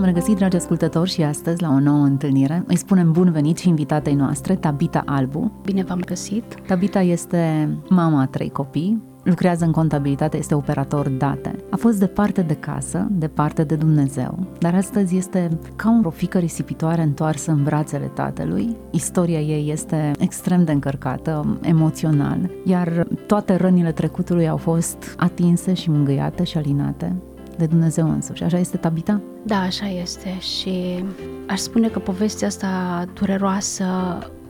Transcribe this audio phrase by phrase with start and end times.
[0.00, 2.64] V-am regăsit, dragi ascultători, și astăzi la o nouă întâlnire.
[2.66, 5.52] Îi spunem bun venit și invitatei noastre, Tabita Albu.
[5.64, 6.54] Bine v-am găsit.
[6.66, 11.56] Tabita este mama a trei copii, lucrează în contabilitate, este operator date.
[11.70, 17.02] A fost departe de casă, departe de Dumnezeu, dar astăzi este ca o fică risipitoare
[17.02, 18.76] întoarsă în brațele tatălui.
[18.90, 25.90] Istoria ei este extrem de încărcată, emoțional, iar toate rănile trecutului au fost atinse și
[25.90, 27.16] mângâiate și alinate
[27.60, 28.42] de Dumnezeu însuși.
[28.42, 29.20] Așa este, Tabita?
[29.46, 31.04] Da, așa este și
[31.48, 33.84] aș spune că povestea asta dureroasă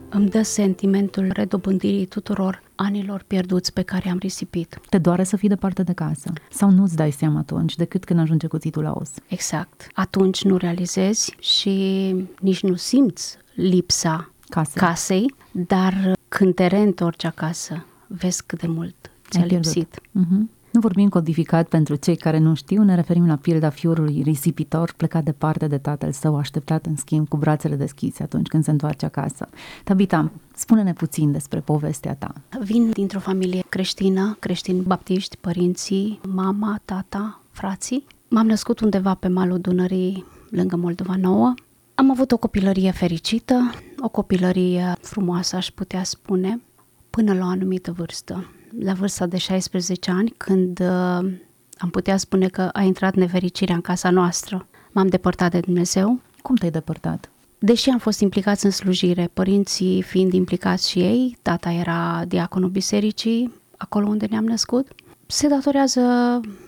[0.09, 4.79] îmi dă sentimentul redobândirii tuturor anilor pierduți pe care am risipit.
[4.89, 6.33] Te doare să fii departe de casă?
[6.51, 9.09] Sau nu-ți dai seama atunci, decât când ajunge cuțitul la os?
[9.27, 9.87] Exact.
[9.93, 14.81] Atunci nu realizezi și nici nu simți lipsa Casei.
[14.81, 18.95] casei, dar când te reîntorci acasă, vezi cât de mult
[19.29, 19.73] ți-a Ai pierdut.
[19.73, 20.01] lipsit.
[20.11, 20.49] Mhm.
[20.71, 25.23] Nu vorbim codificat pentru cei care nu știu, ne referim la pilda fiului risipitor plecat
[25.23, 29.49] departe de tatăl său, așteptat în schimb cu brațele deschise atunci când se întoarce acasă.
[29.83, 32.33] Tabita, spune-ne puțin despre povestea ta.
[32.63, 38.05] Vin dintr-o familie creștină, creștini baptiști, părinții, mama, tata, frații.
[38.27, 41.53] M-am născut undeva pe malul Dunării, lângă Moldova Nouă.
[41.95, 46.61] Am avut o copilărie fericită, o copilărie frumoasă, aș putea spune,
[47.09, 48.45] până la o anumită vârstă.
[48.79, 51.31] La vârsta de 16 ani, când uh,
[51.77, 54.67] am putea spune că a intrat nefericirea în casa noastră.
[54.91, 57.29] M-am depărtat de Dumnezeu, Cum te-ai depărtat?
[57.59, 63.53] Deși am fost implicați în slujire, părinții fiind implicați și ei, tata era diaconul bisericii,
[63.77, 64.87] acolo unde ne-am născut,
[65.25, 66.01] se datorează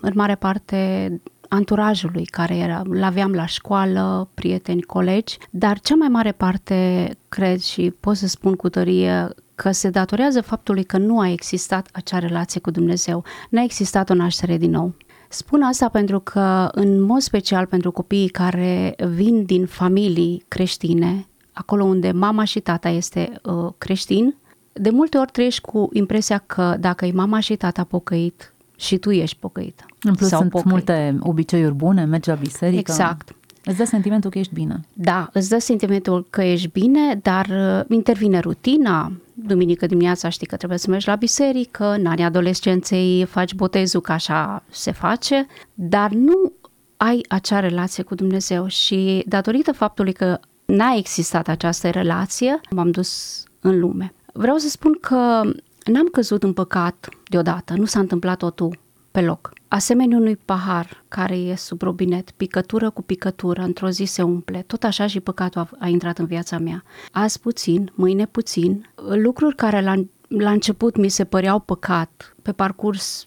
[0.02, 6.32] în mare parte anturajului care era, l-aveam la școală, prieteni, colegi, dar cea mai mare
[6.32, 11.30] parte, cred și pot să spun cu tărie, că se datorează faptului că nu a
[11.30, 14.94] existat acea relație cu Dumnezeu, n-a existat o naștere din nou.
[15.30, 21.84] Spun asta pentru că, în mod special pentru copiii care vin din familii creștine, acolo
[21.84, 24.36] unde mama și tata este uh, creștin,
[24.74, 29.12] de multe ori trăiești cu impresia că dacă e mama și tata pocăit, și tu
[29.12, 29.86] ești pocăită.
[30.02, 30.72] În plus Sau sunt pocăit.
[30.72, 32.92] multe obiceiuri bune, mergi la biserică.
[32.92, 33.36] Exact.
[33.66, 34.80] Îți dă sentimentul că ești bine.
[34.94, 39.12] Da, îți dă sentimentul că ești bine, dar uh, intervine rutina.
[39.34, 44.12] Duminică dimineața știi că trebuie să mergi la biserică, în anii adolescenței faci botezul, că
[44.12, 46.52] așa se face, dar nu
[46.98, 53.44] ai acea relație cu Dumnezeu și datorită faptului că n-a existat această relație, m-am dus
[53.60, 54.14] în lume.
[54.34, 55.42] Vreau să spun că
[55.86, 58.80] n-am căzut în păcat deodată, nu s-a întâmplat totul
[59.12, 59.53] pe loc.
[59.74, 64.84] Asemenea unui pahar care e sub robinet, picătură cu picătură, într-o zi se umple, tot
[64.84, 66.84] așa și păcatul a, a intrat în viața mea.
[67.12, 69.94] Azi puțin, mâine puțin, lucruri care la,
[70.28, 73.24] la început mi se păreau păcat, pe parcurs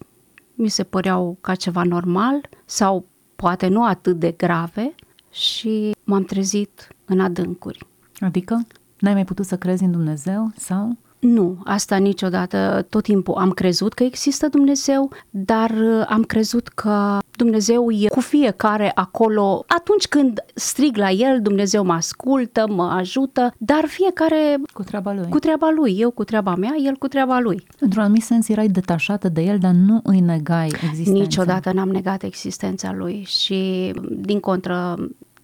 [0.53, 4.95] mi se păreau ca ceva normal sau poate nu atât de grave
[5.31, 7.87] și m-am trezit în adâncuri.
[8.19, 8.67] Adică,
[8.99, 10.97] n-ai mai putut să crezi în Dumnezeu sau...
[11.19, 12.85] Nu, asta niciodată.
[12.89, 18.19] Tot timpul am crezut că există Dumnezeu, dar uh, am crezut că Dumnezeu e cu
[18.19, 19.63] fiecare acolo.
[19.67, 25.27] Atunci când strig la El, Dumnezeu mă ascultă, mă ajută, dar fiecare Cu treaba lui.
[25.29, 25.95] cu treaba lui.
[25.99, 27.63] Eu cu treaba mea, El cu treaba lui.
[27.79, 31.11] Într-un anumit sens erai detașată de el, dar nu îi negai existența.
[31.11, 34.95] Niciodată n-am negat existența lui și, din contră,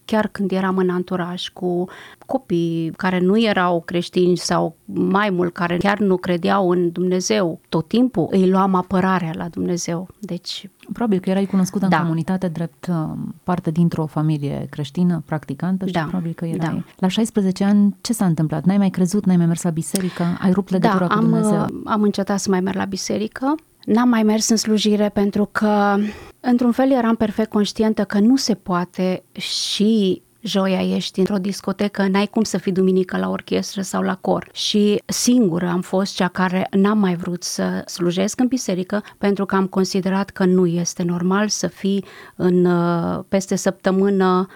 [0.05, 1.85] chiar când eram în anturaj cu
[2.25, 7.87] copii care nu erau creștini sau mai mult care chiar nu credeau în Dumnezeu, tot
[7.87, 10.07] timpul îi luam apărarea la Dumnezeu.
[10.19, 11.95] Deci, Probabil că erai cunoscută Da.
[11.95, 12.95] în comunitate drept uh,
[13.43, 16.01] parte dintr-o familie creștină, practicantă și Da.
[16.01, 16.57] probabil că erai.
[16.75, 16.83] Da.
[16.99, 18.63] La 16 ani, ce s-a întâmplat?
[18.65, 21.59] N-ai mai crezut, n-ai mai mers la biserică, ai rupt legătura da, cu am, Dumnezeu.
[21.61, 23.55] uh, am încetat să mai merg la biserică.
[23.85, 25.97] N-am mai mers în slujire pentru că,
[26.39, 32.27] într-un fel, eram perfect conștientă că nu se poate și joia ești într-o discotecă, n-ai
[32.27, 34.49] cum să fii duminică la orchestră sau la cor.
[34.53, 39.55] Și singură am fost cea care n-am mai vrut să slujesc în biserică pentru că
[39.55, 42.05] am considerat că nu este normal să fii
[42.35, 44.47] în, uh, peste săptămână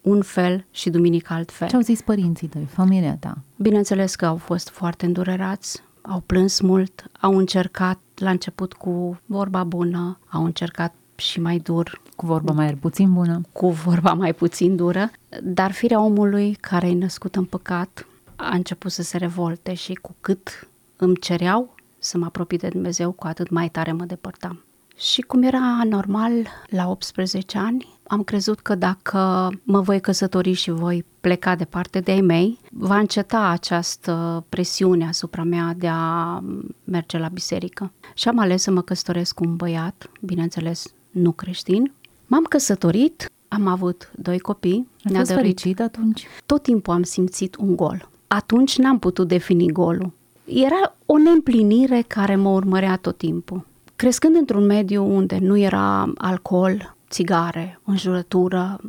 [0.00, 1.68] un fel și duminică alt fel.
[1.68, 3.38] Ce au zis părinții tăi, familia ta?
[3.56, 9.64] Bineînțeles că au fost foarte îndurerați, au plâns mult, au încercat la început cu vorba
[9.64, 13.40] bună, au încercat și mai dur, Cu vorba mai puțin bună?
[13.52, 15.10] cu vorba mai puțin dură,
[15.42, 20.14] dar firea omului care e născut în păcat a început să se revolte și cu
[20.20, 24.64] cât îmi cereau să mă apropii de Dumnezeu, cu atât mai tare mă depărtam.
[24.96, 26.32] Și cum era normal,
[26.66, 32.12] la 18 ani, am crezut că dacă mă voi căsători și voi pleca departe de
[32.12, 36.42] ei mei, va înceta această presiune asupra mea de a
[36.84, 37.92] merge la biserică.
[38.14, 41.92] Și am ales să mă căsătoresc cu un băiat, bineînțeles nu creștin.
[42.26, 44.88] M-am căsătorit, am avut doi copii.
[45.04, 46.26] Ai fost fericit atunci?
[46.46, 48.08] Tot timpul am simțit un gol.
[48.26, 50.12] Atunci n-am putut defini golul.
[50.44, 53.66] Era o neîmplinire care mă urmărea tot timpul.
[53.96, 58.80] Crescând într-un mediu unde nu era alcool, țigare, înjurătură,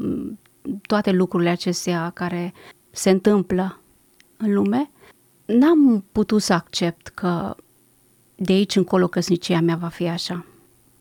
[0.81, 2.53] toate lucrurile acestea care
[2.91, 3.79] se întâmplă
[4.37, 4.91] în lume,
[5.45, 7.55] n-am putut să accept că
[8.35, 10.45] de aici încolo căsnicia mea va fi așa.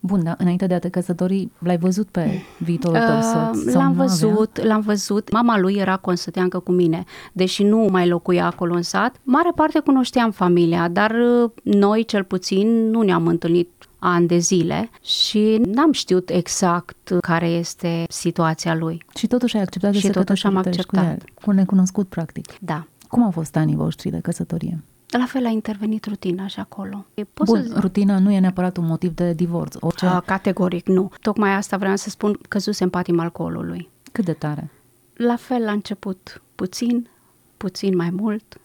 [0.00, 3.64] Bun, dar înainte de a te căsători, l-ai văzut pe viitorul tău soț?
[3.64, 4.70] Uh, l-am văzut, avea?
[4.70, 5.32] l-am văzut.
[5.32, 9.16] Mama lui era consăteancă cu mine, deși nu mai locuia acolo în sat.
[9.22, 13.68] Mare parte cunoșteam familia, dar uh, noi, cel puțin, nu ne-am întâlnit
[14.04, 19.04] ani de zile și n-am știut exact care este situația lui.
[19.14, 21.04] Și totuși ai acceptat și să totuși am acceptat.
[21.04, 22.58] Cu, el, cu un necunoscut, practic.
[22.60, 22.86] Da.
[23.08, 24.82] Cum au fost anii voștri de căsătorie?
[25.08, 27.06] La fel a intervenit rutina și acolo.
[27.34, 27.78] Pot Bun, să...
[27.78, 29.74] rutina nu e neapărat un motiv de divorț.
[29.80, 30.06] Orice...
[30.06, 31.10] A, categoric, nu.
[31.20, 33.88] Tocmai asta vreau să spun, căzuse în patim alcoolului.
[34.12, 34.70] Cât de tare?
[35.16, 37.08] La fel la început puțin,
[37.56, 38.60] puțin mai mult,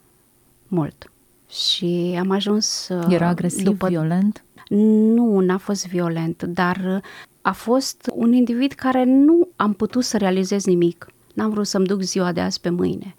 [0.67, 1.11] mult.
[1.49, 2.89] Și am ajuns...
[3.09, 3.87] Era agresiv, după...
[3.87, 4.43] violent?
[4.69, 7.01] Nu, n-a fost violent, dar
[7.41, 11.07] a fost un individ care nu am putut să realizez nimic.
[11.33, 13.15] N-am vrut să-mi duc ziua de azi pe mâine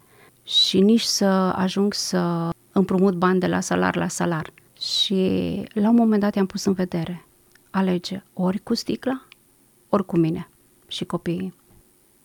[0.49, 1.25] și nici să
[1.57, 4.53] ajung să împrumut bani de la salar la salar.
[4.81, 5.15] Și
[5.73, 7.25] la un moment dat i-am pus în vedere.
[7.71, 9.23] Alege ori cu sticla,
[9.89, 10.49] ori cu mine
[10.87, 11.55] și copiii.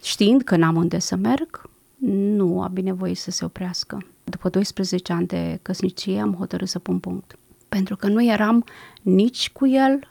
[0.03, 1.69] Știind că n-am unde să merg,
[2.35, 4.05] nu a binevoie să se oprească.
[4.23, 7.37] După 12 ani de căsnicie am hotărât să pun punct.
[7.73, 8.65] Pentru că nu eram
[9.01, 10.09] nici cu el,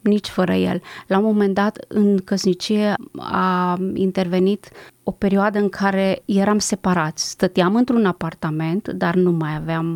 [0.00, 0.82] nici fără el.
[1.06, 4.70] La un moment dat, în căsnicie, a intervenit
[5.02, 7.30] o perioadă în care eram separați.
[7.30, 9.86] Stăteam într-un apartament, dar nu mai aveam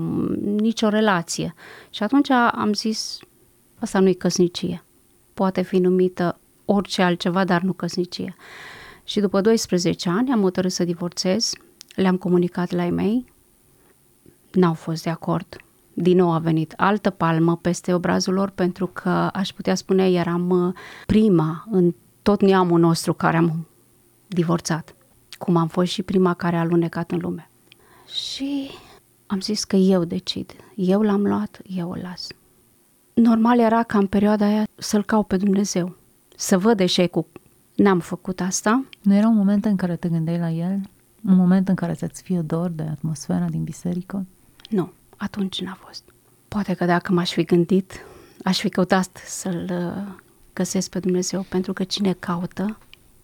[0.41, 1.55] nicio relație.
[1.91, 3.19] Și atunci am zis,
[3.79, 4.85] asta nu e căsnicie.
[5.35, 8.37] Poate fi numită orice altceva, dar nu căsnicie.
[9.05, 11.53] Și după 12 ani am hotărât să divorțez,
[11.95, 13.25] le-am comunicat la ei mei,
[14.53, 15.57] n-au fost de acord
[15.99, 20.51] din nou a venit altă palmă peste obrazul lor pentru că, aș putea spune, eram
[20.51, 20.75] uh,
[21.07, 23.67] prima în tot neamul nostru care am
[24.27, 24.95] divorțat,
[25.39, 27.51] cum am fost și prima care a alunecat în lume.
[28.07, 28.71] Și
[29.27, 32.27] am zis că eu decid, eu l-am luat, eu o las.
[33.15, 35.97] Normal era ca în perioada aia să-L caut pe Dumnezeu,
[36.37, 37.27] să văd eșecul.
[37.75, 38.85] N-am făcut asta.
[39.03, 40.81] Nu era un moment în care te gândeai la El?
[41.29, 44.27] Un moment în care să-ți fie dor de atmosfera din biserică?
[44.71, 46.03] Nu atunci n-a fost.
[46.49, 47.93] Poate că dacă m-aș fi gândit,
[48.45, 50.15] aș fi căutat să-L uh,
[50.53, 52.79] găsesc pe Dumnezeu, pentru că cine caută,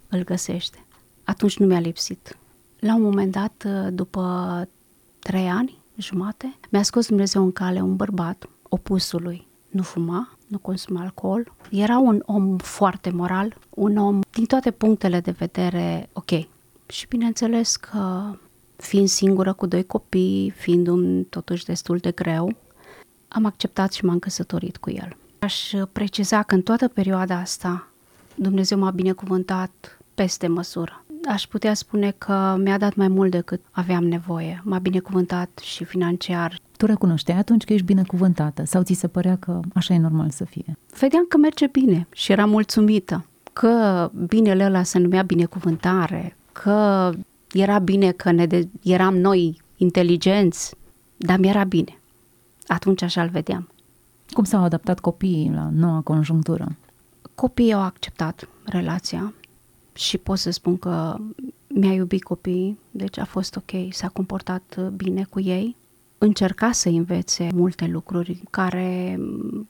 [0.09, 0.85] îl găsește.
[1.25, 2.37] Atunci nu mi-a lipsit.
[2.79, 4.69] La un moment dat, uh, după
[5.19, 9.47] trei ani, jumate, mi-a scos Dumnezeu în cale un bărbat opusului.
[9.69, 11.53] Nu fuma, nu consuma alcool.
[11.71, 16.31] Era un om foarte moral, un om din toate punctele de vedere ok.
[16.87, 18.35] Și bineînțeles că
[18.77, 22.57] fiind singură cu doi copii, fiind un totuși destul de greu,
[23.29, 25.17] am acceptat și m-am căsătorit cu el.
[25.39, 27.87] Aș preciza că în toată perioada asta
[28.35, 31.05] Dumnezeu m-a binecuvântat peste măsură.
[31.29, 34.63] Aș putea spune că mi-a dat mai mult decât aveam nevoie.
[34.65, 36.59] M-a binecuvântat și financiar.
[36.77, 40.45] Tu recunoșteai atunci că ești binecuvântată sau ți se părea că așa e normal să
[40.45, 40.79] fie?
[40.99, 47.11] Vedeam că merge bine și eram mulțumită că binele ăla se numea binecuvântare, că
[47.53, 50.75] era bine că ne de- eram noi inteligenți,
[51.17, 51.99] dar mi-era bine.
[52.67, 53.69] Atunci așa-l vedeam.
[54.31, 56.77] Cum s-au adaptat copiii la noua conjunctură?
[57.35, 59.33] Copiii au acceptat relația
[59.95, 61.17] și pot să spun că
[61.69, 65.77] mi-a iubit copiii, deci a fost ok, s-a comportat bine cu ei.
[66.19, 69.21] Încerca să învețe multe lucruri care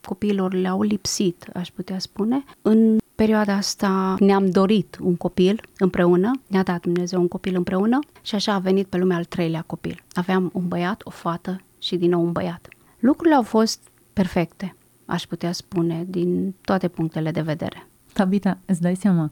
[0.01, 6.63] copiilor le-au lipsit, aș putea spune, în perioada asta ne-am dorit un copil împreună, ne-a
[6.63, 10.03] dat Dumnezeu un copil împreună și așa a venit pe lumea al treilea copil.
[10.13, 12.69] Aveam un băiat, o fată și din nou un băiat.
[12.99, 13.81] Lucrurile au fost
[14.13, 17.87] perfecte, aș putea spune, din toate punctele de vedere.
[18.13, 19.31] Tabita, îți dai seama,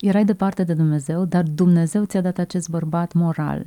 [0.00, 3.66] erai departe de Dumnezeu, dar Dumnezeu ți-a dat acest bărbat moral,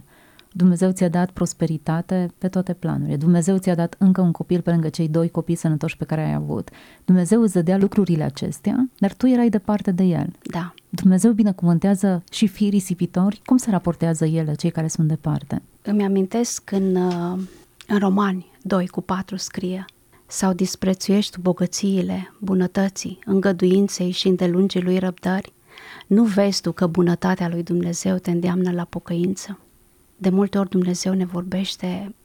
[0.58, 3.16] Dumnezeu ți-a dat prosperitate pe toate planurile.
[3.16, 6.34] Dumnezeu ți-a dat încă un copil pe lângă cei doi copii sănătoși pe care ai
[6.34, 6.70] avut.
[7.06, 10.32] Dumnezeu îți dădea lucrurile acestea, dar tu erai departe de el.
[10.44, 10.74] Da.
[10.90, 13.42] Dumnezeu binecuvântează și fii risipitori.
[13.46, 15.62] Cum se raportează ele, cei care sunt departe?
[15.82, 17.40] Îmi amintesc în, uh,
[17.88, 19.86] în Romani 2 cu 4 scrie
[20.28, 25.54] sau disprețuiești bogățiile, bunătății, îngăduinței și îndelungii lui răbdări,
[26.08, 29.60] nu vezi tu că bunătatea lui Dumnezeu te îndeamnă la pocăință?
[30.18, 32.16] De multe ori Dumnezeu ne vorbește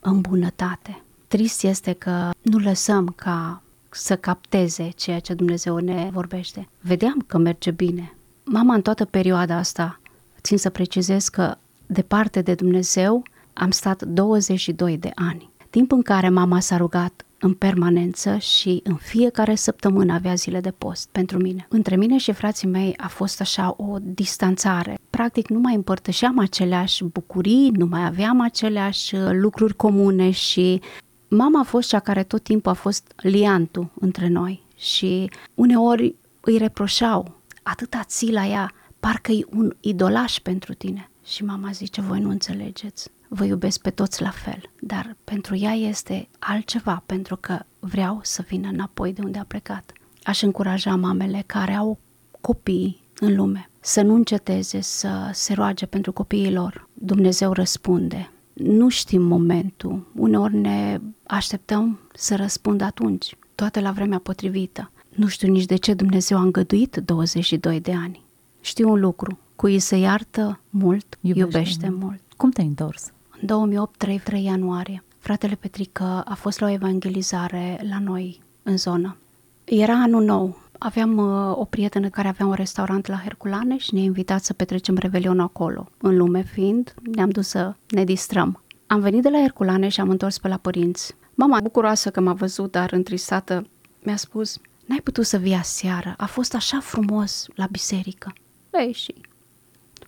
[0.00, 1.02] în bunătate.
[1.28, 6.68] Trist este că nu lăsăm ca să capteze ceea ce Dumnezeu ne vorbește.
[6.80, 8.16] Vedeam că merge bine.
[8.44, 10.00] Mama în toată perioada asta,
[10.40, 11.56] țin să precizez că
[11.86, 15.50] departe de Dumnezeu am stat 22 de ani.
[15.70, 20.70] Timp în care mama s-a rugat în permanență și în fiecare săptămână avea zile de
[20.70, 21.66] post pentru mine.
[21.68, 24.98] Între mine și frații mei a fost așa o distanțare.
[25.10, 30.80] Practic nu mai împărtășeam aceleași bucurii, nu mai aveam aceleași uh, lucruri comune și
[31.28, 36.56] mama a fost cea care tot timpul a fost liantul între noi și uneori îi
[36.56, 41.10] reproșau atâta ții la ea, parcă e un idolaș pentru tine.
[41.24, 45.72] Și mama zice, voi nu înțelegeți vă iubesc pe toți la fel, dar pentru ea
[45.72, 49.92] este altceva, pentru că vreau să vină înapoi de unde a plecat.
[50.22, 51.98] Aș încuraja mamele care au
[52.40, 56.88] copii în lume să nu înceteze să se roage pentru copiii lor.
[56.92, 58.30] Dumnezeu răspunde.
[58.52, 64.90] Nu știm momentul, uneori ne așteptăm să răspundă atunci, toate la vremea potrivită.
[65.08, 68.24] Nu știu nici de ce Dumnezeu a îngăduit 22 de ani.
[68.60, 72.22] Știu un lucru, cui se iartă mult, iubește, iubește mult.
[72.36, 73.12] Cum te-ai întors?
[73.40, 78.76] În 2008, 3, 3 ianuarie, fratele Petrică a fost la o evangelizare la noi, în
[78.76, 79.16] zonă.
[79.64, 80.58] Era anul nou.
[80.78, 84.96] Aveam uh, o prietenă care avea un restaurant la Herculane și ne-a invitat să petrecem
[84.96, 85.88] Revelion acolo.
[85.98, 88.62] În lume fiind, ne-am dus să ne distrăm.
[88.86, 91.14] Am venit de la Herculane și am întors pe la părinți.
[91.34, 93.66] Mama, bucuroasă că m-a văzut, dar întristată,
[94.02, 98.32] mi-a spus, n-ai putut să vii aseară, a fost așa frumos la biserică.
[98.72, 99.14] Ei, și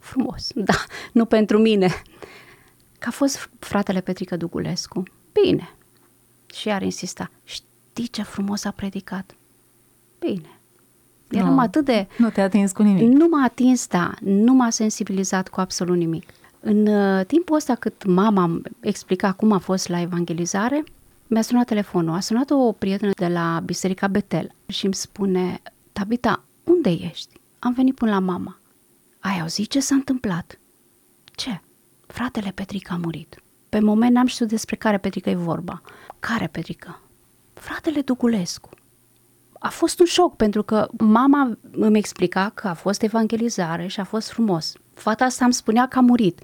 [0.08, 1.88] frumos, da, nu pentru mine,
[2.98, 5.02] că a fost fratele Petrică Dugulescu.
[5.42, 5.74] Bine.
[6.54, 9.34] Și iar insista, știi ce frumos a predicat?
[10.18, 10.58] Bine.
[11.30, 12.06] Eram nu, atât de...
[12.18, 13.08] Nu te-a atins cu nimic.
[13.08, 14.14] Nu m-a atins, da.
[14.20, 16.30] Nu m-a sensibilizat cu absolut nimic.
[16.60, 20.84] În uh, timpul ăsta cât mama explica cum a fost la evangelizare,
[21.26, 22.14] mi-a sunat telefonul.
[22.14, 25.62] A sunat o prietenă de la Biserica Betel și îmi spune,
[25.92, 27.40] Tabita, unde ești?
[27.58, 28.57] Am venit până la mama.
[29.28, 30.58] Ai auzit ce s-a întâmplat?
[31.24, 31.60] Ce?
[32.06, 33.42] Fratele Petrică a murit.
[33.68, 35.80] Pe moment n-am știut despre care Petrică e vorba.
[36.18, 37.00] Care Petrică?
[37.54, 38.68] Fratele Dugulescu.
[39.58, 44.04] A fost un șoc pentru că mama îmi explica că a fost evangelizare și a
[44.04, 44.72] fost frumos.
[44.94, 46.40] Fata asta îmi spunea că a murit.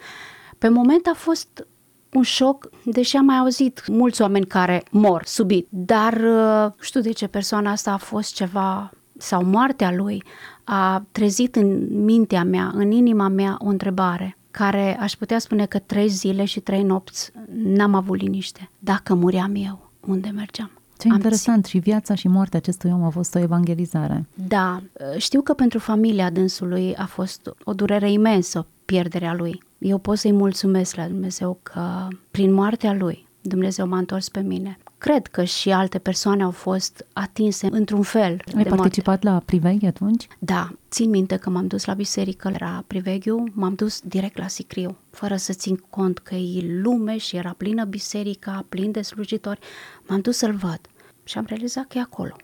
[0.58, 1.66] Pe moment a fost
[2.12, 7.12] un șoc, deși am mai auzit mulți oameni care mor subit, dar uh, știu de
[7.12, 10.22] ce persoana asta a fost ceva sau moartea lui
[10.64, 15.78] a trezit în mintea mea, în inima mea o întrebare care aș putea spune că
[15.78, 18.70] trei zile și trei nopți n-am avut liniște.
[18.78, 20.70] Dacă muream eu, unde mergeam?
[20.98, 24.26] Ce Am interesant, și viața și moartea acestui om a fost o evangelizare.
[24.34, 24.82] Da,
[25.16, 29.62] știu că pentru familia dânsului a fost o durere imensă pierderea lui.
[29.78, 34.78] Eu pot să-i mulțumesc la Dumnezeu că prin moartea lui Dumnezeu m-a întors pe mine
[35.04, 38.40] cred că și alte persoane au fost atinse într-un fel.
[38.56, 39.28] Ai participat moarte.
[39.28, 40.28] la priveghi atunci?
[40.38, 44.96] Da, țin minte că m-am dus la biserică, era priveghiu, m-am dus direct la Sicriu,
[45.10, 49.60] fără să țin cont că e lume și era plină biserica, plin de slujitori.
[50.06, 50.80] M-am dus să-l văd
[51.24, 52.36] și am realizat că e acolo.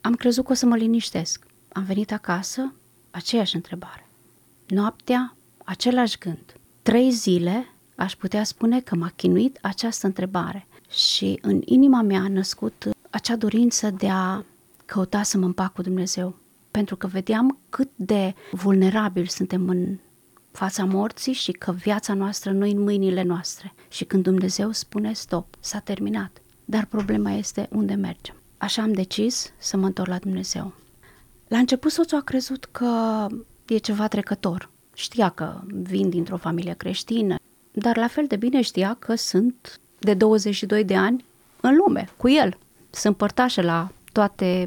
[0.00, 1.46] Am crezut că o să mă liniștesc.
[1.72, 2.74] Am venit acasă,
[3.10, 4.06] aceeași întrebare.
[4.66, 6.54] Noaptea, același gând.
[6.82, 7.66] Trei zile
[7.98, 13.36] aș putea spune că m-a chinuit această întrebare și în inima mea a născut acea
[13.36, 14.44] dorință de a
[14.84, 16.36] căuta să mă împac cu Dumnezeu.
[16.70, 19.98] Pentru că vedeam cât de vulnerabil suntem în
[20.50, 23.74] fața morții și că viața noastră nu e în mâinile noastre.
[23.88, 26.42] Și când Dumnezeu spune stop, s-a terminat.
[26.64, 28.34] Dar problema este unde mergem.
[28.58, 30.72] Așa am decis să mă întorc la Dumnezeu.
[31.48, 33.26] La început soțul a crezut că
[33.66, 34.70] e ceva trecător.
[34.94, 37.36] Știa că vin dintr-o familie creștină,
[37.78, 41.24] dar la fel de bine știa că sunt de 22 de ani
[41.60, 42.58] în lume, cu el.
[42.90, 44.66] Sunt părtașe la toate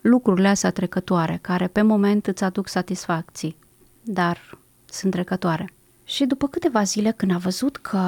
[0.00, 3.56] lucrurile astea trecătoare, care pe moment îți aduc satisfacții,
[4.02, 5.70] dar sunt trecătoare.
[6.04, 8.00] Și după câteva zile, când a văzut că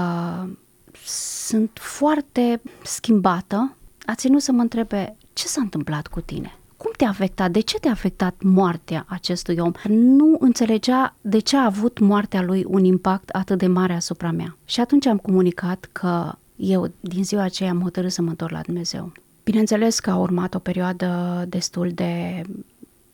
[1.05, 3.77] sunt foarte schimbată,
[4.07, 6.59] a ținut să mă întrebe ce s-a întâmplat cu tine?
[6.79, 9.73] Cum te-a afectat, de ce te-a afectat moartea acestui om.
[9.89, 14.57] Nu înțelegea de ce a avut moartea lui un impact atât de mare asupra mea.
[14.65, 18.61] Și atunci am comunicat că eu din ziua aceea am hotărât să mă întorc la
[18.61, 19.13] Dumnezeu.
[19.45, 22.43] Bineînțeles că a urmat o perioadă destul de...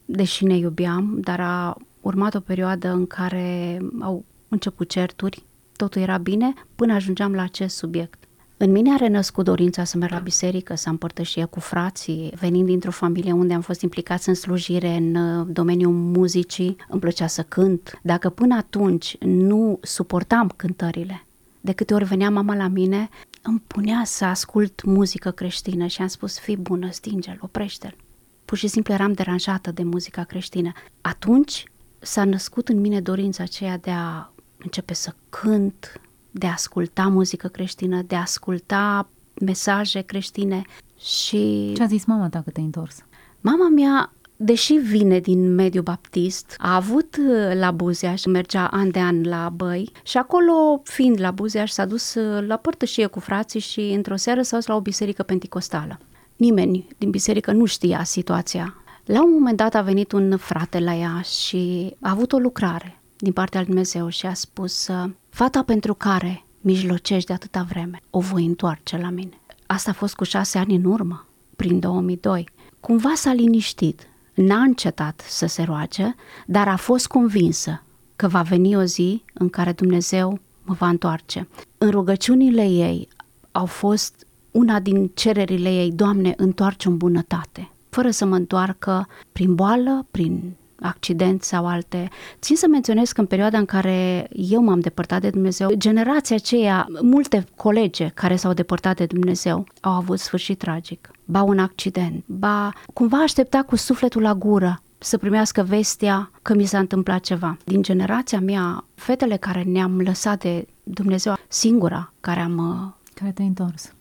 [0.04, 5.42] deși ne iubeam, dar a urmat o perioadă în care au început certuri,
[5.76, 8.23] totul era bine, până ajungeam la acest subiect.
[8.56, 12.90] În mine a renăscut dorința să merg la biserică, să împărtășie cu frații, venind dintr-o
[12.90, 17.98] familie unde am fost implicați în slujire în uh, domeniul muzicii, îmi plăcea să cânt.
[18.02, 21.26] Dacă până atunci nu suportam cântările,
[21.60, 23.08] de câte ori venea mama la mine,
[23.42, 27.96] îmi punea să ascult muzică creștină și am spus, fii bună, stinge-l, oprește-l.
[28.44, 30.72] Pur și simplu eram deranjată de muzica creștină.
[31.00, 31.64] Atunci
[31.98, 36.00] s-a născut în mine dorința aceea de a începe să cânt,
[36.36, 39.08] de a asculta muzică creștină, de a asculta
[39.40, 40.62] mesaje creștine
[40.98, 41.72] și...
[41.76, 42.96] Ce a zis mama ta că te-ai întors?
[43.40, 48.98] Mama mea deși vine din mediul baptist, a avut uh, la Buzeaș, mergea an de
[48.98, 53.60] an la băi și acolo, fiind la Buzeaș, s-a dus uh, la părtășie cu frații
[53.60, 55.98] și într-o seară s-a dus la o biserică penticostală.
[56.36, 58.74] Nimeni din biserică nu știa situația.
[59.04, 62.98] La un moment dat a venit un frate la ea și a avut o lucrare
[63.16, 68.00] din partea lui Dumnezeu și a spus uh, Fata pentru care mijlocești de atâta vreme,
[68.10, 69.38] o voi întoarce la mine.
[69.66, 72.48] Asta a fost cu șase ani în urmă, prin 2002.
[72.80, 76.14] Cumva s-a liniștit, n-a încetat să se roage,
[76.46, 77.82] dar a fost convinsă
[78.16, 81.48] că va veni o zi în care Dumnezeu mă va întoarce.
[81.78, 83.08] În rugăciunile ei
[83.52, 89.54] au fost una din cererile ei, Doamne, întoarce în bunătate, fără să mă întoarcă prin
[89.54, 92.08] boală, prin accident sau alte.
[92.40, 96.86] Țin să menționez că în perioada în care eu m-am depărtat de Dumnezeu, generația aceea,
[97.02, 101.10] multe colege care s-au depărtat de Dumnezeu au avut sfârșit tragic.
[101.24, 106.64] Ba un accident, ba cumva aștepta cu sufletul la gură să primească vestea că mi
[106.64, 107.56] s-a întâmplat ceva.
[107.64, 112.56] Din generația mea, fetele care ne-am lăsat de Dumnezeu, singura care am...
[112.58, 113.92] Uh, care te-ai întors?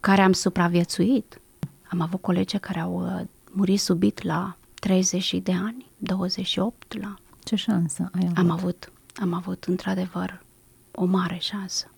[0.00, 1.40] Care am supraviețuit.
[1.88, 7.14] Am avut colegi care au uh, murit subit la 30 de ani, 28 la...
[7.44, 8.38] Ce șansă ai avut?
[8.38, 10.42] Am avut, am avut într-adevăr
[10.94, 11.90] o mare șansă.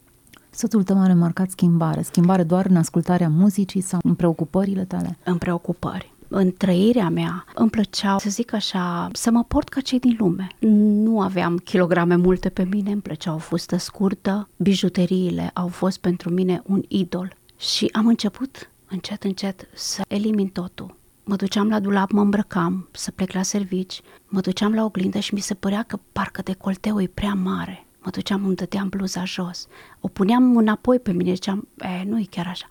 [0.50, 2.02] Soțul tău a remarcat schimbare.
[2.02, 5.18] Schimbare doar în ascultarea muzicii sau în preocupările tale?
[5.24, 6.12] În preocupări.
[6.28, 10.48] În trăirea mea îmi plăcea, să zic așa, să mă port ca cei din lume.
[10.58, 16.30] Nu aveam kilograme multe pe mine, îmi plăcea o fustă scurtă, bijuteriile au fost pentru
[16.30, 17.34] mine un idol.
[17.56, 20.98] Și am început încet, încet să elimin totul
[21.30, 25.34] Mă duceam la dulap, mă îmbrăcam să plec la servici, mă duceam la oglindă și
[25.34, 27.86] mi se părea că parcă decolteul e prea mare.
[28.02, 29.66] Mă duceam, îmi dădeam bluza jos.
[30.00, 32.68] O puneam înapoi pe mine, ziceam, e, nu e chiar așa.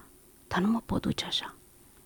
[0.48, 1.59] Dar nu mă pot duce așa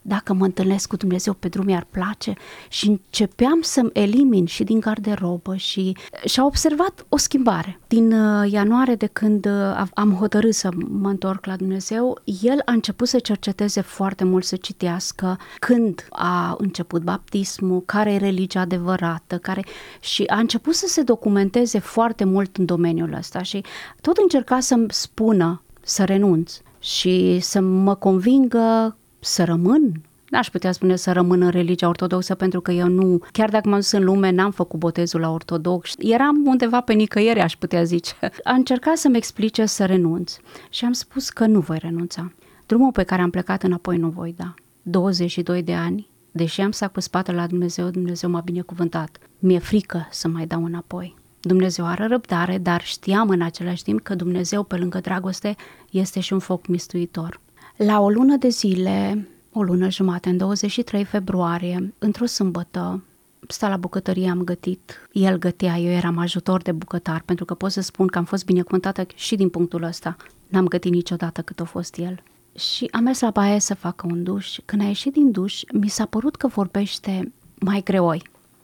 [0.06, 2.34] dacă mă întâlnesc cu Dumnezeu pe drum mi-ar place
[2.70, 7.80] și începeam să-mi elimin și din garderobă și și-a observat o schimbare.
[7.88, 12.72] Din uh, ianuarie de când uh, am hotărât să mă întorc la Dumnezeu, el a
[12.72, 19.38] început să cerceteze foarte mult, să citească când a început baptismul, care e religia adevărată,
[19.38, 19.66] care
[20.00, 23.64] și a început să se documenteze foarte mult în domeniul ăsta și
[24.02, 30.02] tot încerca să-mi spună să renunț și să mă convingă să rămân
[30.34, 33.78] N-aș putea spune să rămân în religia ortodoxă pentru că eu nu, chiar dacă m-am
[33.78, 35.94] dus în lume, n-am făcut botezul la ortodox.
[35.98, 38.14] Eram undeva pe nicăieri, aș putea zice.
[38.44, 40.36] A încercat să-mi explice să renunț
[40.70, 42.32] și am spus că nu voi renunța.
[42.66, 44.54] Drumul pe care am plecat înapoi nu voi da.
[44.82, 49.18] 22 de ani, deși am stat cu spatele la Dumnezeu, Dumnezeu m-a binecuvântat.
[49.40, 51.16] Mi-e frică să mai dau înapoi.
[51.40, 55.56] Dumnezeu are răbdare, dar știam în același timp că Dumnezeu, pe lângă dragoste,
[55.92, 57.40] este și un foc mistuitor.
[57.76, 63.04] La o lună de zile, o lună jumate, în 23 februarie, într-o sâmbătă,
[63.48, 67.72] sta la bucătărie, am gătit, el gătea, eu eram ajutor de bucătar, pentru că pot
[67.72, 70.16] să spun că am fost binecuvântată și din punctul ăsta.
[70.48, 72.24] N-am gătit niciodată cât a fost el.
[72.56, 74.58] Și am mers la baie să facă un duș.
[74.66, 78.22] Când a ieșit din duș, mi s-a părut că vorbește mai greoi.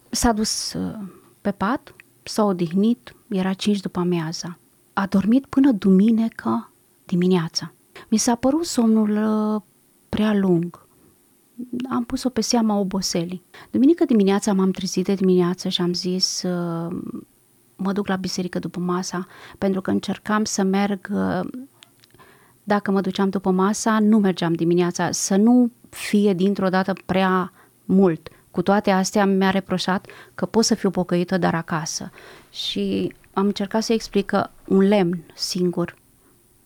[0.10, 0.96] S-a dus uh,
[1.42, 4.58] pe pat, s-a odihnit, era 5 după amiaza.
[4.94, 6.72] A dormit până duminică
[7.06, 7.74] dimineața.
[8.10, 9.62] Mi s-a părut somnul uh,
[10.10, 10.88] prea lung.
[11.90, 13.44] Am pus-o pe seama oboselii.
[13.72, 16.98] Duminică dimineața m-am trezit de dimineață și am zis uh,
[17.76, 21.48] mă duc la biserică după masa pentru că încercam să merg uh,
[22.64, 27.52] dacă mă duceam după masa, nu mergeam dimineața, să nu fie dintr-o dată prea
[27.86, 28.30] mult.
[28.52, 32.12] Cu toate astea mi-a reproșat că pot să fiu pocăită, dar acasă.
[32.52, 35.96] Și am încercat să explic că un lemn singur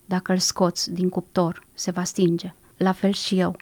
[0.06, 2.54] dacă îl scoți din cuptor, se va stinge.
[2.78, 3.56] La fel și eu.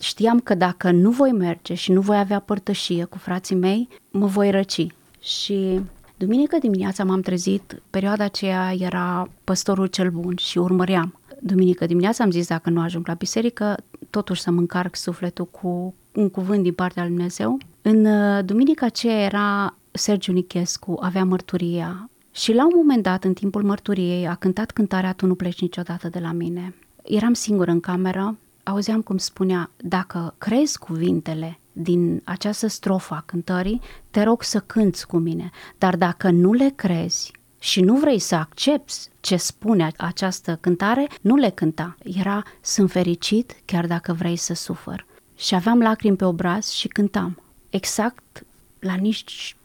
[0.00, 4.26] știam că dacă nu voi merge și nu voi avea părtășie cu frații mei, mă
[4.26, 4.86] voi răci.
[5.20, 5.80] Și
[6.16, 11.20] duminică dimineața m-am trezit, perioada aceea era păstorul cel bun și urmăream.
[11.40, 13.76] Duminică dimineața am zis dacă nu ajung la biserică,
[14.10, 17.58] totuși să mă încarc sufletul cu un cuvânt din partea lui Dumnezeu.
[17.82, 23.32] În uh, duminica aceea era Sergiu Nichescu, avea mărturia și la un moment dat, în
[23.32, 26.74] timpul mărturiei, a cântat cântarea Tu nu pleci niciodată de la mine.
[27.04, 33.80] Eram singur în cameră, auzeam cum spunea, dacă crezi cuvintele din această strofă a cântării,
[34.10, 38.34] te rog să cânți cu mine, dar dacă nu le crezi și nu vrei să
[38.34, 41.96] accepti ce spune această cântare, nu le cânta.
[42.02, 45.06] Era, sunt fericit chiar dacă vrei să sufăr.
[45.36, 47.42] Și aveam lacrimi pe obraz și cântam.
[47.70, 48.44] Exact
[48.78, 49.56] la nici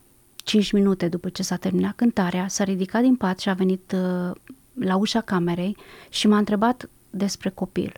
[0.43, 4.31] 5 minute după ce s-a terminat cântarea, s-a ridicat din pat și a venit uh,
[4.73, 5.77] la ușa camerei
[6.09, 7.93] și m-a întrebat despre copil.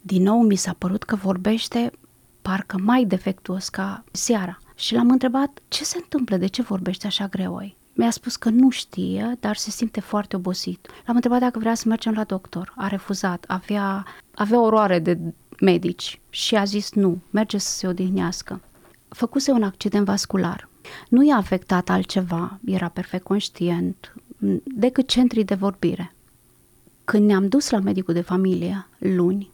[0.00, 1.90] Din nou mi s-a părut că vorbește
[2.42, 4.58] parcă mai defectuos ca seara.
[4.74, 7.76] Și l-am întrebat ce se întâmplă, de ce vorbește așa greoi.
[7.92, 10.88] Mi-a spus că nu știe, dar se simte foarte obosit.
[11.06, 12.72] L-am întrebat dacă vrea să mergem la doctor.
[12.76, 13.44] A refuzat.
[13.48, 15.18] Avea, avea oroare de
[15.60, 18.60] medici și a zis nu, merge să se odihnească.
[19.08, 20.68] Făcuse un accident vascular.
[21.08, 24.14] Nu i-a afectat altceva, era perfect conștient,
[24.64, 26.12] decât centrii de vorbire.
[27.04, 29.50] Când ne-am dus la medicul de familie, luni,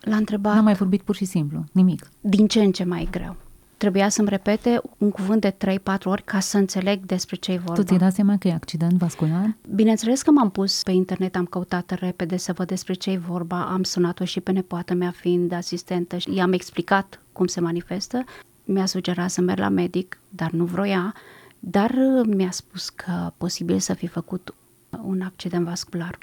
[0.00, 0.54] l-a întrebat...
[0.54, 2.10] N-a mai vorbit pur și simplu, nimic.
[2.20, 3.36] Din ce în ce mai greu.
[3.76, 5.54] Trebuia să-mi repete un cuvânt de
[5.98, 7.74] 3-4 ori ca să înțeleg despre ce e vorba.
[7.74, 9.56] Tu ți-ai dat seama că e accident vascular?
[9.74, 13.64] Bineînțeles că m-am pus pe internet, am căutat repede să văd despre ce e vorba,
[13.64, 18.24] am sunat-o și pe nepoată mea fiind asistentă și i-am explicat cum se manifestă.
[18.64, 21.14] Mi-a sugerat să merg la medic, dar nu vroia,
[21.58, 21.94] dar
[22.26, 24.54] mi-a spus că posibil să fi făcut
[25.02, 26.18] un accident vascular.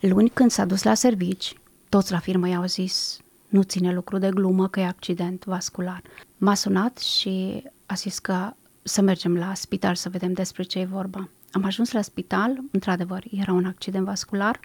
[0.00, 1.54] Luni când s-a dus la servici,
[1.88, 6.02] toți la firmă i-au zis nu ține lucru de glumă că e accident vascular.
[6.38, 8.52] M-a sunat și a zis că
[8.82, 11.28] să mergem la spital să vedem despre ce e vorba.
[11.50, 14.60] Am ajuns la spital, într-adevăr, era un accident vascular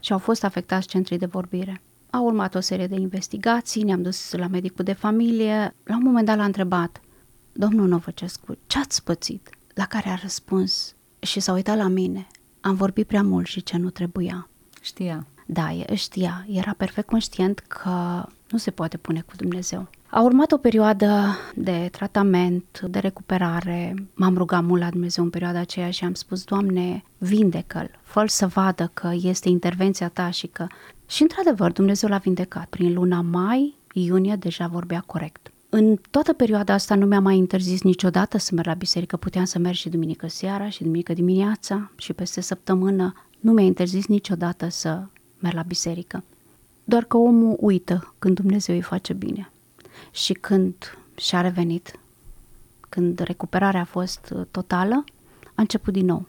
[0.00, 1.80] și au fost afectați centrii de vorbire.
[2.10, 5.74] A urmat o serie de investigații, ne-am dus la medicul de familie.
[5.84, 7.00] La un moment dat l-a întrebat,
[7.52, 9.50] domnul Novăcescu, ce ați pățit?
[9.74, 12.26] La care a răspuns și s-a uitat la mine.
[12.60, 14.48] Am vorbit prea mult și ce nu trebuia.
[14.80, 15.26] Știa.
[15.46, 19.88] Da, știa, era perfect conștient că nu se poate pune cu Dumnezeu.
[20.08, 23.94] A urmat o perioadă de tratament, de recuperare.
[24.14, 28.46] M-am rugat mult la Dumnezeu în perioada aceea și am spus, Doamne, vindecă-l, fă să
[28.46, 30.66] vadă că este intervenția ta și că...
[31.06, 32.66] Și într-adevăr, Dumnezeu l-a vindecat.
[32.66, 35.52] Prin luna mai, iunie, deja vorbea corect.
[35.74, 39.16] În toată perioada asta nu mi-a mai interzis niciodată să merg la biserică.
[39.16, 43.14] Puteam să merg și duminică seara și duminică dimineața și peste săptămână.
[43.40, 45.02] Nu mi-a interzis niciodată să
[45.38, 46.24] merg la biserică.
[46.84, 49.50] Doar că omul uită când Dumnezeu îi face bine.
[50.10, 50.74] Și când
[51.16, 51.98] și-a revenit,
[52.88, 55.04] când recuperarea a fost uh, totală,
[55.44, 56.26] a început din nou.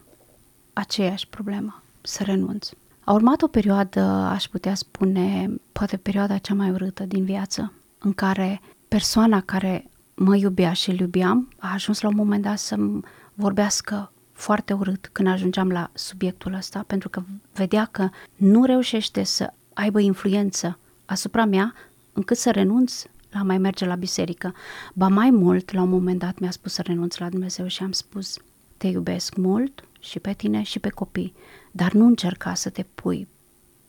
[0.72, 2.68] Aceeași problemă, să renunț.
[3.04, 8.12] A urmat o perioadă, aș putea spune, poate perioada cea mai urâtă din viață, în
[8.12, 8.60] care
[8.94, 13.00] persoana care mă iubea și îl iubeam a ajuns la un moment dat să-mi
[13.34, 17.22] vorbească foarte urât când ajungeam la subiectul ăsta, pentru că
[17.54, 21.74] vedea că nu reușește să aibă influență asupra mea
[22.12, 24.54] încât să renunț la mai merge la biserică.
[24.92, 27.92] Ba mai mult, la un moment dat mi-a spus să renunț la Dumnezeu și am
[27.92, 28.36] spus,
[28.76, 31.34] te iubesc mult și pe tine și pe copii,
[31.70, 33.28] dar nu încerca să te pui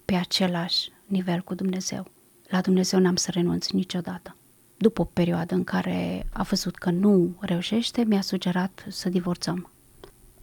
[0.06, 2.08] pe același nivel cu Dumnezeu.
[2.48, 4.36] La Dumnezeu n-am să renunț niciodată.
[4.78, 9.70] După o perioadă în care a văzut că nu reușește, mi-a sugerat să divorțăm.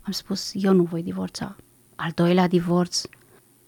[0.01, 1.57] Am spus, eu nu voi divorța.
[1.95, 3.03] Al doilea divorț,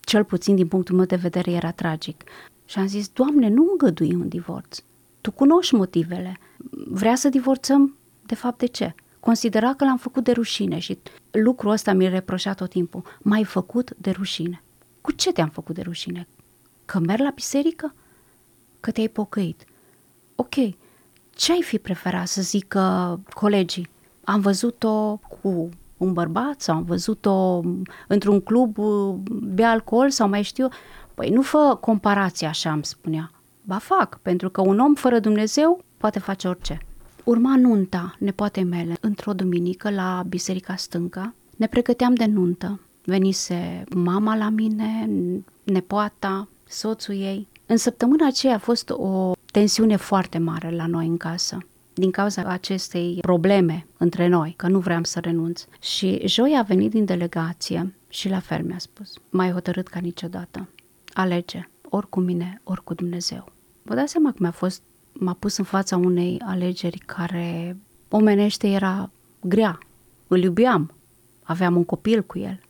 [0.01, 2.25] cel puțin din punctul meu de vedere, era tragic.
[2.65, 4.79] Și am zis, Doamne, nu îngădui un divorț.
[5.21, 6.39] Tu cunoști motivele.
[6.89, 7.97] Vrea să divorțăm?
[8.27, 8.95] De fapt, de ce?
[9.21, 10.99] Considera că l-am făcut de rușine și
[11.31, 13.03] lucrul ăsta mi-l reproșa tot timpul.
[13.23, 14.63] M-ai făcut de rușine.
[15.01, 16.29] Cu ce te-am făcut de rușine?
[16.85, 17.95] Că merg la biserică?
[18.81, 19.65] Că te-ai pocăit.
[20.37, 20.55] Ok,
[21.35, 23.89] ce ai fi preferat să zică colegii?
[24.25, 27.61] Am văzut-o cu un bărbat sau am văzut-o
[28.09, 28.77] într-un club
[29.29, 30.69] bea alcool sau mai știu.
[31.15, 33.31] Păi nu fă comparație așa, îmi spunea.
[33.63, 36.79] Ba fac, pentru că un om fără Dumnezeu poate face orice.
[37.25, 41.35] Urma nunta nepoatei mele într-o duminică la Biserica Stâncă.
[41.57, 42.81] Ne pregăteam de nuntă.
[43.05, 45.11] Venise mama la mine,
[45.63, 47.49] nepoata, soțul ei.
[47.67, 51.59] În săptămâna aceea a fost o tensiune foarte mare la noi în casă
[51.93, 55.65] din cauza acestei probleme între noi, că nu vreau să renunț.
[55.81, 60.69] Și joi a venit din delegație și la fel mi-a spus, mai hotărât ca niciodată,
[61.13, 63.53] alege, ori cu mine, ori cu Dumnezeu.
[63.83, 67.77] Vă dați seama că mi-a fost m-a pus în fața unei alegeri care
[68.09, 69.79] omenește era grea.
[70.27, 70.93] Îl iubeam,
[71.43, 72.61] aveam un copil cu el.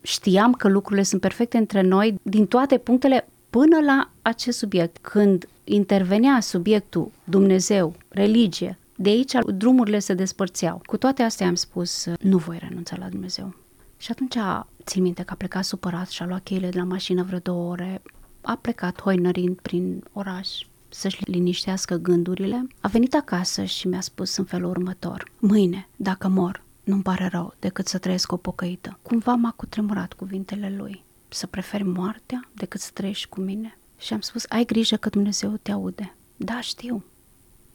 [0.00, 4.96] Știam că lucrurile sunt perfecte între noi din toate punctele până la acest subiect.
[5.00, 10.82] Când intervenea subiectul Dumnezeu, religie, de aici drumurile se despărțeau.
[10.86, 13.54] Cu toate astea am spus, nu voi renunța la Dumnezeu.
[13.96, 14.36] Și atunci
[14.84, 17.70] țin minte că a plecat supărat și a luat cheile de la mașină vreo două
[17.70, 18.02] ore,
[18.40, 20.48] a plecat hoinărind prin oraș
[20.88, 26.62] să-și liniștească gândurile, a venit acasă și mi-a spus în felul următor, mâine, dacă mor,
[26.84, 28.98] nu-mi pare rău decât să trăiesc o pocăită.
[29.02, 33.78] Cumva m-a cutremurat cuvintele lui, să preferi moartea decât să trăiești cu mine.
[33.98, 36.14] Și am spus, ai grijă că Dumnezeu te aude.
[36.36, 37.04] Da, știu.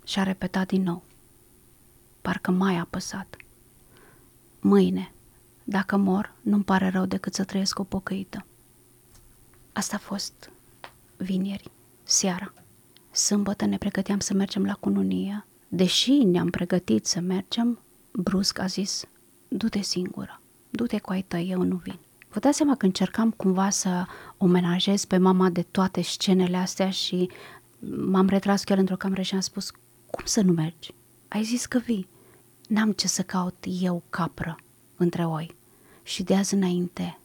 [0.05, 1.03] Și a repetat din nou.
[2.21, 3.35] Parcă mai a apăsat.
[4.59, 5.11] Mâine,
[5.63, 8.45] dacă mor, nu-mi pare rău decât să trăiesc o pocăită.
[9.73, 10.51] Asta a fost
[11.17, 11.71] vineri,
[12.03, 12.53] seara.
[13.11, 15.45] Sâmbătă ne pregăteam să mergem la cununie.
[15.67, 17.79] Deși ne-am pregătit să mergem,
[18.11, 19.05] brusc a zis,
[19.47, 21.99] du-te singură, du-te cu ai tăi, eu nu vin.
[22.33, 24.05] Vă dați seama că încercam cumva să
[24.37, 27.29] omenajez pe mama de toate scenele astea și
[28.05, 29.71] m-am retras chiar într-o cameră și am spus,
[30.11, 30.93] cum să nu mergi?
[31.27, 32.07] Ai zis că vii.
[32.67, 34.55] N-am ce să caut eu capră
[34.95, 35.55] între oi.
[36.03, 37.19] Și de azi înainte,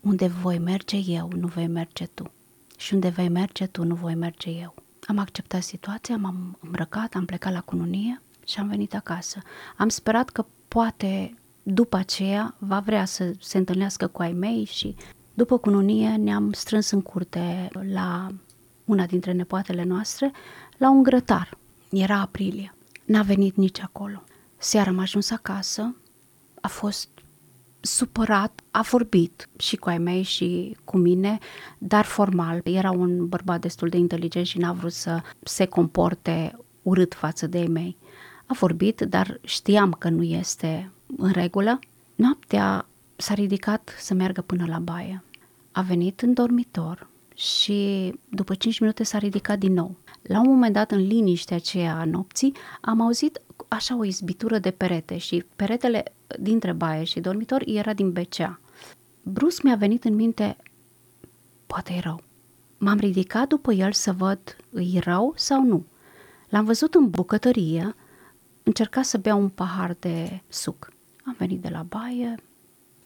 [0.00, 2.32] unde voi merge eu, nu vei merge tu.
[2.76, 4.74] Și unde vei merge tu, nu voi merge eu.
[5.06, 9.38] Am acceptat situația, m-am îmbrăcat, am plecat la cununie și am venit acasă.
[9.76, 14.94] Am sperat că poate după aceea va vrea să se întâlnească cu ai mei și
[15.34, 18.28] după cununie ne-am strâns în curte la
[18.84, 20.32] una dintre nepoatele noastre
[20.76, 21.58] la un grătar.
[21.90, 22.74] Era aprilie.
[23.04, 24.22] N-a venit nici acolo.
[24.56, 25.96] Seara am ajuns acasă,
[26.60, 27.08] a fost
[27.80, 31.38] supărat, a vorbit și cu ai mei și cu mine,
[31.78, 32.60] dar formal.
[32.64, 37.58] Era un bărbat destul de inteligent și n-a vrut să se comporte urât față de
[37.58, 37.96] ei mei.
[38.46, 41.78] A vorbit, dar știam că nu este în regulă.
[42.14, 45.24] Noaptea s-a ridicat să meargă până la baie.
[45.72, 49.96] A venit în dormitor și după 5 minute s-a ridicat din nou.
[50.22, 54.70] La un moment dat, în liniștea aceea a nopții, am auzit așa o izbitură de
[54.70, 56.02] perete și peretele
[56.38, 58.60] dintre baie și dormitor era din BCA.
[59.22, 60.56] Brusc mi-a venit în minte,
[61.66, 62.22] poate e rău.
[62.78, 65.84] M-am ridicat după el să văd, îi rău sau nu.
[66.48, 67.94] L-am văzut în bucătărie,
[68.62, 70.92] încerca să bea un pahar de suc.
[71.30, 72.34] Am venit de la baie,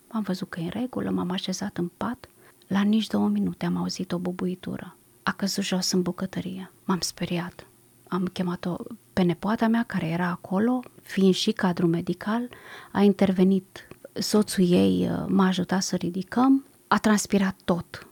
[0.08, 2.28] am văzut că e în regulă, m-am așezat în pat.
[2.66, 4.96] La nici două minute am auzit o bubuitură.
[5.22, 6.70] A căzut jos în bucătărie.
[6.84, 7.66] M-am speriat.
[8.08, 8.76] Am chemat-o
[9.12, 12.48] pe nepoata mea care era acolo, fiind și cadru medical,
[12.92, 18.06] a intervenit soțul ei, uh, m-a ajutat să ridicăm, a transpirat tot.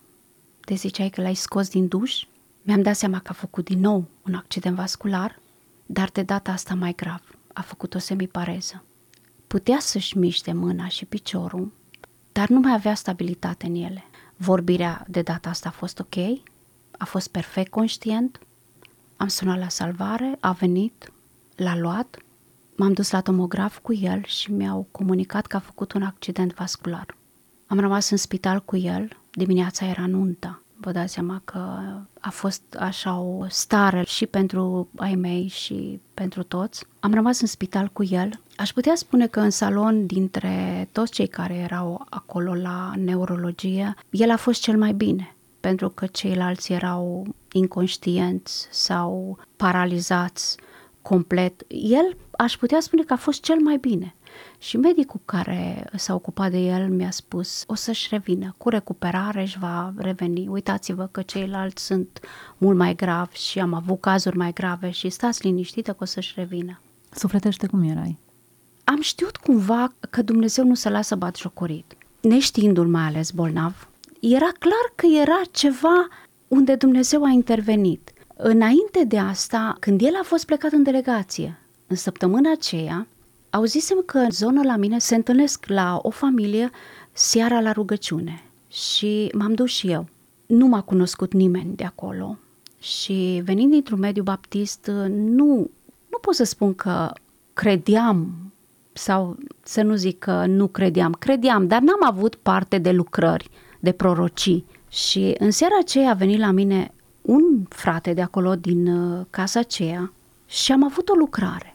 [0.61, 2.25] Te ziceai că l-ai scos din duș?
[2.63, 5.39] Mi-am dat seama că a făcut din nou un accident vascular,
[5.87, 7.23] dar de data asta mai grav.
[7.53, 8.83] A făcut o semipareză.
[9.53, 11.73] Putea să-și miște mâna și piciorul,
[12.33, 14.05] dar nu mai avea stabilitate în ele.
[14.37, 16.15] Vorbirea de data asta a fost ok,
[16.99, 18.41] a fost perfect conștient,
[19.17, 21.13] am sunat la salvare, a venit,
[21.57, 22.19] l-a luat,
[22.77, 27.17] m-am dus la tomograf cu el și mi-au comunicat că a făcut un accident vascular.
[27.67, 30.62] Am rămas în spital cu el, dimineața era nunta.
[30.85, 31.79] Vă dați seama că
[32.21, 36.85] a fost așa o stare și pentru ai mei și pentru toți.
[37.01, 38.41] Am rămas în spital cu el.
[38.57, 44.31] Aș putea spune că în salon, dintre toți cei care erau acolo la neurologie, el
[44.31, 50.57] a fost cel mai bine pentru că ceilalți erau inconștienți sau paralizați
[51.03, 51.63] complet.
[51.69, 54.15] El, aș putea spune că a fost cel mai bine.
[54.59, 59.59] Și medicul care s-a ocupat de el mi-a spus, o să-și revină, cu recuperare își
[59.59, 60.49] va reveni.
[60.49, 62.21] Uitați-vă că ceilalți sunt
[62.59, 66.33] mult mai gravi și am avut cazuri mai grave și stați liniștită că o să-și
[66.37, 66.81] revină.
[67.11, 68.19] Sufletește cum erai?
[68.85, 71.97] Am știut cumva că Dumnezeu nu se lasă bat jocorit.
[72.21, 73.89] Neștiindu-l mai ales bolnav,
[74.21, 76.09] era clar că era ceva
[76.49, 78.13] unde Dumnezeu a intervenit.
[78.37, 83.07] Înainte de asta, când el a fost plecat în delegație, în săptămâna aceea,
[83.53, 86.71] auzisem că în zonă la mine se întâlnesc la o familie
[87.13, 90.09] seara la rugăciune și m-am dus și eu.
[90.47, 92.39] Nu m-a cunoscut nimeni de acolo
[92.79, 95.71] și venind dintr-un mediu baptist, nu,
[96.11, 97.13] nu pot să spun că
[97.53, 98.33] credeam
[98.93, 103.93] sau să nu zic că nu credeam, credeam, dar n-am avut parte de lucrări de
[103.93, 104.65] prorocii.
[104.89, 109.61] Și în seara aceea a venit la mine un frate de acolo din uh, casa
[109.61, 110.13] aceea
[110.47, 111.72] și am avut o lucrare.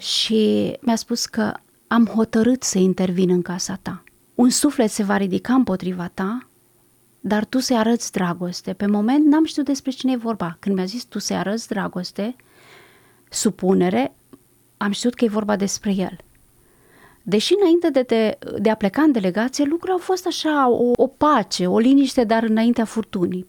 [0.00, 1.52] Și mi-a spus că
[1.86, 4.04] am hotărât să intervin în casa ta.
[4.34, 6.48] Un suflet se va ridica împotriva ta,
[7.20, 8.72] dar tu să-i arăți dragoste.
[8.72, 10.56] Pe moment n-am știut despre cine e vorba.
[10.58, 12.36] Când mi-a zis tu să-i arăți dragoste,
[13.30, 14.14] supunere,
[14.76, 16.16] am știut că e vorba despre el.
[17.22, 21.06] Deși înainte de, de, de a pleca în delegație, lucrurile au fost așa, o, o
[21.06, 23.46] pace, o liniște, dar înaintea furtunii.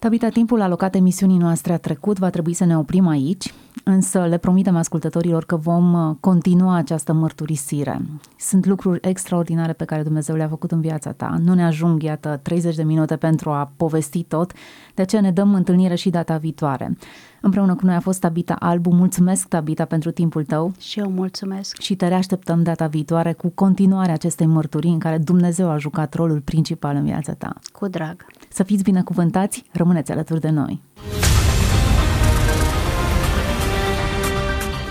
[0.00, 4.38] Tabita, timpul alocat emisiunii noastre a trecut, va trebui să ne oprim aici, însă le
[4.38, 8.00] promitem ascultătorilor că vom uh, continua această mărturisire.
[8.36, 11.36] Sunt lucruri extraordinare pe care Dumnezeu le-a făcut în viața ta.
[11.44, 14.52] Nu ne ajung, iată, 30 de minute pentru a povesti tot,
[14.94, 16.96] de aceea ne dăm întâlnire și data viitoare.
[17.40, 18.90] Împreună cu noi a fost Tabita Albu.
[18.90, 20.72] Mulțumesc, Tabita, pentru timpul tău.
[20.78, 21.80] Și eu mulțumesc.
[21.80, 26.40] Și te reașteptăm data viitoare cu continuarea acestei mărturii în care Dumnezeu a jucat rolul
[26.40, 27.52] principal în viața ta.
[27.72, 28.24] Cu drag.
[28.48, 30.80] Să fiți binecuvântați, rămâneți alături de noi.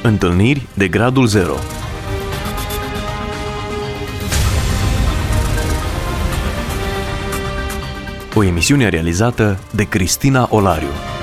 [0.04, 1.54] Întâlniri de gradul 0
[8.36, 11.17] O emisiune realizată de Cristina Olariu.